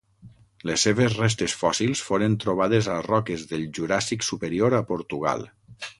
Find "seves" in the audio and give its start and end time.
0.87-1.17